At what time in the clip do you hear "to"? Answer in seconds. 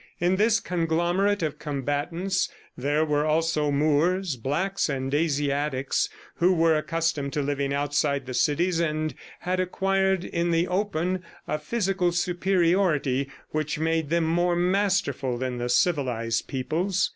7.33-7.43